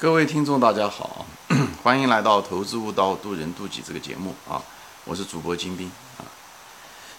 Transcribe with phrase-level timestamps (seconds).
[0.00, 1.26] 各位听众，大家好，
[1.84, 4.56] 欢迎来到《投资悟道，渡人渡己》这个节目啊！
[5.04, 6.24] 我是主播金兵啊。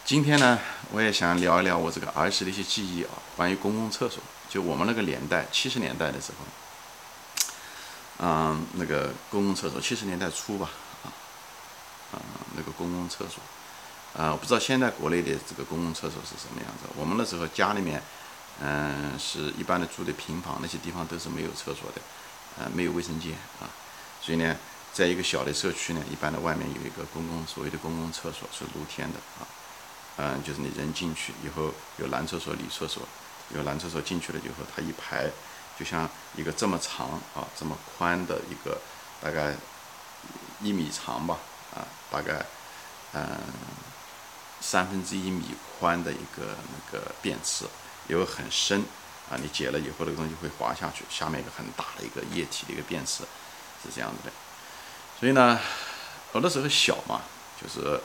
[0.03, 0.57] 今天呢，
[0.91, 4.23] 我也想聊一聊我这个儿时的一些记忆啊，关于公共厕所。
[4.49, 7.45] 就我们那个年代，七十年代的时候，
[8.25, 10.71] 嗯，那个公共厕所，七十年代初吧，
[11.03, 11.13] 啊，
[12.13, 12.19] 嗯，
[12.57, 13.43] 那个公共厕所，
[14.19, 16.89] 啊，我不知道现在国内的这个公共厕所是什么样子。
[16.97, 18.01] 我们那时候家里面，
[18.59, 22.01] 嗯，是一般的住的平房，那些地方都是没有厕所的。
[22.59, 23.69] 呃，没有卫生间啊，
[24.21, 24.55] 所以呢，
[24.93, 29.47] 在一个小的社区呢，一般的外面有一个公共所谓的公共厕所是露天的啊，
[30.17, 33.03] 嗯，就是你人进去以后有男厕所、女厕所，
[33.55, 35.29] 有男厕所进去了以后，它一排
[35.79, 38.79] 就像一个这么长啊、这么宽的一个
[39.21, 39.55] 大概
[40.61, 41.37] 一米长吧
[41.73, 42.45] 啊，大概
[43.13, 43.25] 嗯
[44.59, 47.65] 三分之一米宽的一个那个便池，
[48.07, 48.83] 有很深。
[49.31, 53.23] 啊，你解了以后，那个东西会滑下去，下面一个很大的一个液体的一个便池，
[53.81, 54.33] 是这样子的。
[55.17, 55.57] 所以呢，
[56.33, 57.21] 我那时候小嘛，
[57.61, 57.97] 就是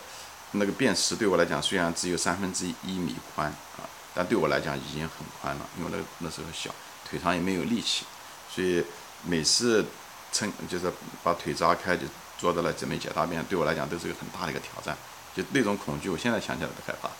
[0.52, 3.82] 那个便池对我来讲，虽然只有三分之一米宽啊，
[4.14, 6.70] 但对我来讲已经很宽了，因为那那时候小，
[7.04, 8.04] 腿上也没有力气，
[8.48, 8.84] 所以
[9.24, 9.84] 每次
[10.32, 10.92] 撑就是
[11.24, 12.06] 把腿扎开，就
[12.38, 14.96] 坐在那准备解大便，对我来讲都是一个很大的一个挑战，
[15.34, 17.10] 就那种恐惧，我现在想起来都害怕。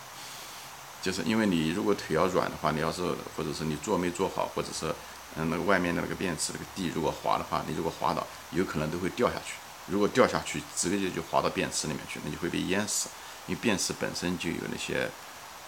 [1.06, 3.00] 就是因为你如果腿要软的话，你要是
[3.36, 4.92] 或者是你坐没坐好，或者是
[5.36, 9.54] 嗯那个外面的那个便池那个地如果滑的话，你如果滑倒，有可能都会掉下去。
[9.86, 13.08] 如果掉下去，直接就滑到便池里面去，那就会被淹死。
[13.46, 15.08] 因为便池本身就有那些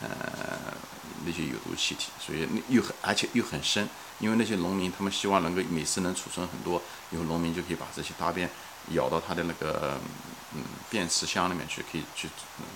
[0.00, 0.08] 呃
[1.24, 3.88] 那些有毒气体，所以那又很而且又很深。
[4.18, 8.50] 因为那些农民他们希望能够每次能储存很多，以后农民就可以把这些大便
[8.90, 10.00] 舀到他的那个
[10.52, 12.28] 嗯便池箱里面去，可以去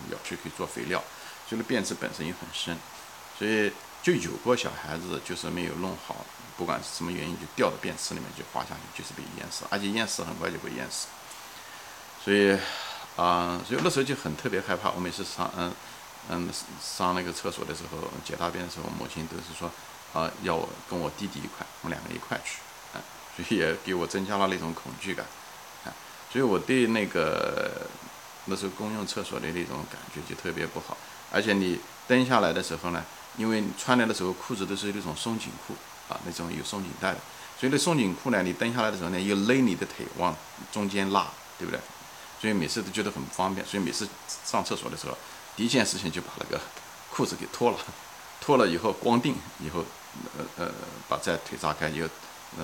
[0.08, 1.02] 舀去可以做肥料。
[1.48, 2.76] 就是便池本身也很深，
[3.38, 3.70] 所以
[4.02, 6.24] 就有过小孩子就是没有弄好，
[6.56, 11.06] 不管是什么原因就掉到便池里面就滑下去，就是被淹死，而且淹死很快就会淹死。
[12.24, 12.56] 所以
[13.16, 14.90] 啊，所以那时候就很特别害怕。
[14.90, 15.72] 我每次上嗯
[16.30, 16.48] 嗯
[16.80, 19.70] 上那个厕所的时候解大便的时候，母亲都是说
[20.14, 22.58] 啊要我跟我弟弟一块，我们两个一块去，
[22.94, 23.02] 啊，
[23.36, 25.26] 所以也给我增加了那种恐惧感，
[25.84, 25.92] 啊，
[26.32, 27.86] 所以我对那个
[28.46, 30.96] 那时候公用厕所的那种感觉就特别不好。
[31.32, 33.02] 而且你蹬下来的时候呢，
[33.38, 35.74] 因为穿来的时候裤子都是那种松紧裤
[36.12, 37.18] 啊，那种有松紧带的，
[37.58, 40.36] 所以那松紧裤呢，你蹬下来的时候呢，又勒你的腿往
[40.70, 41.26] 中间拉，
[41.58, 41.80] 对不对？
[42.40, 44.06] 所以每次都觉得很不方便，所以每次
[44.44, 45.16] 上厕所的时候，
[45.56, 46.60] 第一件事情就把那个
[47.10, 47.78] 裤子给脱了，
[48.40, 49.84] 脱了以后光腚，以后
[50.36, 50.72] 呃呃
[51.08, 52.06] 把在腿扎开，又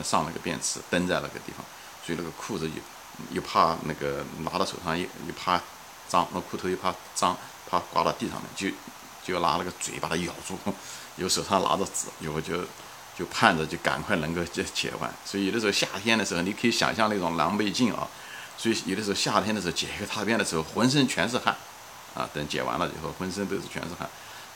[0.02, 1.64] 上了个便池，蹬在那个地方，
[2.04, 5.60] 所以那个裤子又又怕那个拿到手上又又怕
[6.08, 7.36] 脏，那裤头又怕脏。
[7.70, 8.74] 怕挂到地上面，就
[9.22, 10.56] 就拿那个嘴把它咬住，
[11.16, 12.62] 有手上拿着纸，以后就
[13.14, 15.14] 就盼着就赶快能够解解完。
[15.22, 18.08] 所以有的时候夏天的时候，你可以想象那种狼狈劲啊。
[18.56, 21.54] 所以有的时候夏天的时候解一个大便的时候，浑身全是汗
[22.14, 22.26] 啊。
[22.32, 24.08] 等解完了以后，浑身都是全是汗。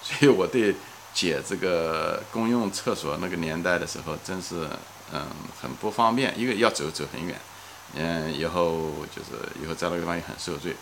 [0.02, 0.74] 所以我对
[1.12, 4.66] 解这个公用厕所那个年代的时候，真是
[5.12, 5.26] 嗯
[5.60, 6.32] 很不方便。
[6.40, 7.38] 一个要走走很远，
[7.92, 10.74] 嗯，以后就是以后在那个地方也很受罪。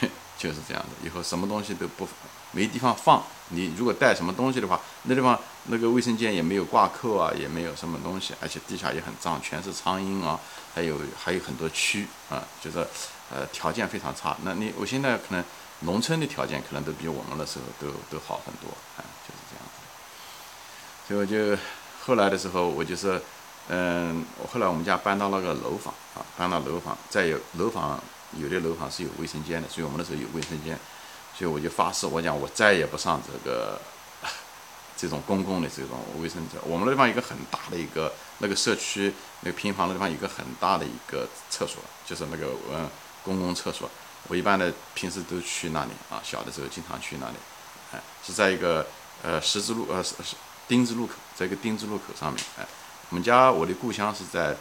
[0.38, 2.08] 就是这样的，以后什么东西都不
[2.52, 3.22] 没地方放。
[3.48, 10.40] 你如果带什么东西的话，那地方那个卫生间也没有挂扣啊，也没有什么东西，而且地下也很脏，全是苍蝇啊，
[10.74, 12.78] 还有还有很多蛆啊，就是
[13.30, 14.36] 呃条件非常差。
[14.42, 15.44] 那你我现在可能
[15.80, 21.06] 农村的条件可能都比我们那时候都都好很多啊，就是这样子。
[21.06, 21.60] 所以我就
[22.04, 23.20] 后来的时候，我就是
[23.68, 28.02] 嗯，后来我们家搬到那个楼房啊，搬到楼房，再有楼房。
[28.38, 30.74] 有的楼房是有卫生间的，所以我们那时候有卫生间，
[31.36, 33.78] 所以我就发誓，我讲我再也不上这个
[34.96, 36.58] 这种公共的这种卫生间。
[36.64, 39.12] 我们那地方一个很大的一个那个社区
[39.42, 42.88] 那个平房的地方，一个很大的一个厕所，就是那个嗯
[43.22, 43.86] 公共厕所。
[44.28, 47.36] 我一般的平时都去那里啊，小的时候经常去那里，
[47.92, 48.86] 哎，是在一个
[49.22, 50.36] 呃十字路呃是是
[50.66, 52.66] 丁字路口，在一个丁字路口上面，哎，
[53.12, 54.56] 我们家我的故乡是在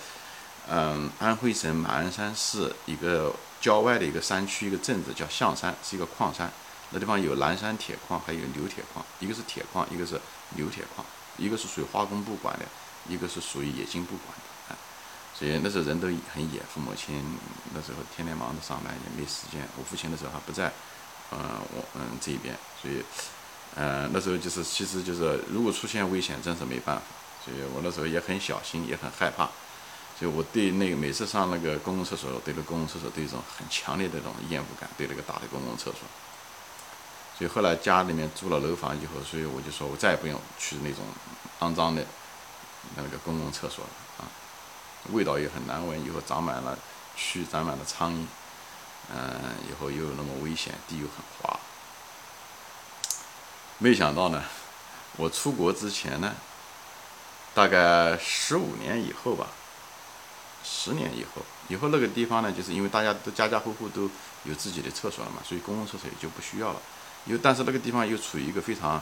[0.70, 3.34] 嗯安徽省马鞍山市一个。
[3.62, 6.52] 郊外的一个山区，一个镇子叫象山，是一个矿山。
[6.90, 9.06] 那地方有蓝山铁矿，还有硫铁矿。
[9.20, 10.20] 一个是铁矿，一个是
[10.56, 11.06] 硫铁矿。
[11.38, 12.66] 一个是属于化工部管的，
[13.08, 14.74] 一个是属于冶金部管的。
[14.74, 14.78] 啊，
[15.36, 17.24] 所以那时候人都很野，父母亲
[17.76, 19.62] 那时候天天忙着上班，也没时间。
[19.78, 20.74] 我父亲那时候还不在，
[21.32, 21.38] 嗯，
[21.76, 23.04] 我嗯这边，所以，
[23.76, 27.04] 嗯，那时候就是，其实就是，如果出现危险，真是没办法。
[27.44, 29.50] 所以我那时候也很小心，也很害怕。
[30.20, 36.02] 所以我对那个每次上那个公共厕所，对那公共厕所都有一种很强烈的这种厌恶感，对那个大的公共厕所。
[37.38, 41.04] 所以后来家里面住了楼房以后，所以我就说我再也不用去那种
[41.62, 42.06] 肮脏的
[42.96, 44.30] 那个公共厕所了啊。
[45.12, 46.78] 味道也很难闻，以后长满了
[47.18, 48.26] 蛆，长满了苍蝇，
[49.12, 51.60] 嗯，以后又有那么危险，地又很滑。
[53.80, 54.44] 没想到呢，
[55.18, 56.36] 我出国之前呢，
[57.54, 59.48] 大概十五年以后吧，
[60.64, 64.10] 十年以后，以后那个地方呢，就是因为大家都家家户户都
[64.46, 66.82] 有自己的厕所了嘛，所以公共厕所也就不需要了。
[67.26, 69.02] 又但是那个地方又处于一个非常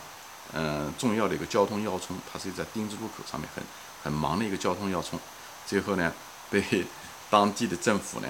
[0.54, 3.64] 嗯重要的一个交通要冲，它是在丁字路口上面很
[4.04, 5.20] 很忙的一个交通要冲。
[5.66, 6.12] 最后呢，
[6.50, 6.86] 被
[7.30, 8.28] 当地的政府呢，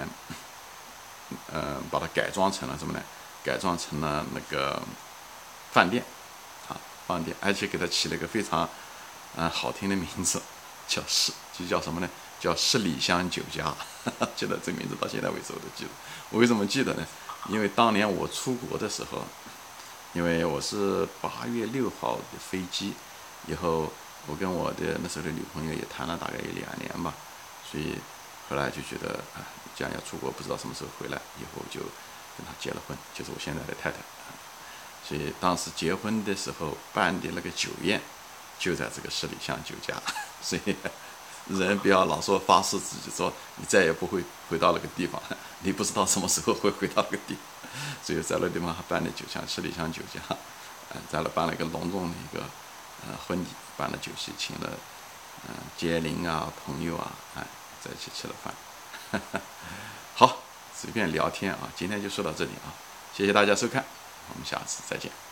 [1.54, 3.01] 嗯， 把它改装成了什么呢？
[3.44, 4.81] 改装成了那个
[5.71, 6.04] 饭店。
[6.68, 6.75] 啊
[7.07, 8.69] 饭店，而且给它起了一个非常，
[9.36, 10.42] 嗯，好听的名字，
[10.88, 12.10] 叫十， 就叫什么呢？
[12.40, 13.74] 叫十里香酒家。
[14.36, 15.90] 记得这名字到现在为止我都记得。
[16.30, 17.06] 我为什么记得呢？
[17.50, 19.24] 因为当年我出国的时候，
[20.14, 22.94] 因为我是八月六号的飞机，
[23.48, 23.92] 以后
[24.28, 27.14] 我跟我的那时候的女朋友也谈了大概有两年吧，
[27.70, 27.96] 所以
[28.50, 29.46] 后来就觉得啊，
[29.76, 31.80] 既然要出国，不知道什么时候回来，以后就
[32.38, 33.98] 跟她结了婚，就是我现在的太太。
[35.08, 38.02] 所以当时结婚的时候办的那个酒宴，
[38.60, 39.96] 就在这个十里香酒家。
[40.44, 40.76] 所以
[41.48, 45.20] 人不要老说发誓自己说你再也不会回到那个地方，
[45.64, 47.42] 你不知道什么时候会回到那个地方。
[48.04, 50.20] 所以在那地方还办了酒香十里香酒家，
[50.94, 52.44] 嗯，在那办了一个隆重的一个
[53.08, 53.48] 呃婚礼，
[53.78, 54.70] 办了酒席，请了
[55.48, 57.46] 嗯结邻啊朋友啊，哎
[57.82, 58.54] 在一起吃了饭。
[60.16, 60.38] 好，
[60.76, 62.74] 随便聊天啊，今天就说到这里啊，
[63.16, 63.86] 谢谢大家收看。
[64.30, 65.29] 我们下次再见。